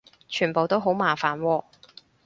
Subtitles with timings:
[0.27, 1.63] 全部都好麻煩喎